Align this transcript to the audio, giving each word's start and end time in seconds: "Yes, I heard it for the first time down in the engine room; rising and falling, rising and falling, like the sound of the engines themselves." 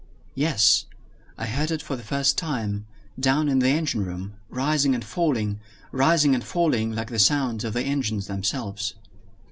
"Yes, 0.33 0.85
I 1.37 1.45
heard 1.45 1.69
it 1.69 1.83
for 1.83 1.95
the 1.95 2.01
first 2.01 2.35
time 2.35 2.87
down 3.19 3.47
in 3.47 3.59
the 3.59 3.69
engine 3.69 4.03
room; 4.03 4.33
rising 4.49 4.95
and 4.95 5.05
falling, 5.05 5.59
rising 5.91 6.33
and 6.33 6.43
falling, 6.43 6.93
like 6.95 7.11
the 7.11 7.19
sound 7.19 7.63
of 7.63 7.73
the 7.73 7.83
engines 7.83 8.25
themselves." 8.25 8.95